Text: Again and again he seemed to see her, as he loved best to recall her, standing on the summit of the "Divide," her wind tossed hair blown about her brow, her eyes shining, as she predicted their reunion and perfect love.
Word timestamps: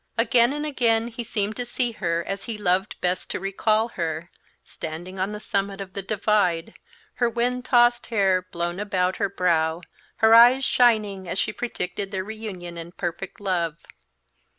Again 0.17 0.51
and 0.51 0.65
again 0.65 1.09
he 1.09 1.23
seemed 1.23 1.55
to 1.57 1.63
see 1.63 1.91
her, 1.91 2.23
as 2.25 2.45
he 2.45 2.57
loved 2.57 2.99
best 3.01 3.29
to 3.29 3.39
recall 3.39 3.89
her, 3.89 4.31
standing 4.63 5.19
on 5.19 5.31
the 5.31 5.39
summit 5.39 5.79
of 5.79 5.93
the 5.93 6.01
"Divide," 6.01 6.73
her 7.17 7.29
wind 7.29 7.65
tossed 7.65 8.07
hair 8.07 8.41
blown 8.41 8.79
about 8.79 9.17
her 9.17 9.29
brow, 9.29 9.81
her 10.15 10.33
eyes 10.33 10.65
shining, 10.65 11.29
as 11.29 11.37
she 11.37 11.53
predicted 11.53 12.09
their 12.09 12.23
reunion 12.23 12.79
and 12.79 12.97
perfect 12.97 13.39
love. 13.39 13.77